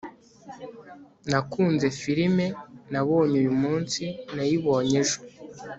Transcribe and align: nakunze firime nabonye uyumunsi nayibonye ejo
nakunze 1.29 1.87
firime 1.99 2.45
nabonye 2.91 3.35
uyumunsi 3.41 4.03
nayibonye 4.35 4.95
ejo 5.05 5.19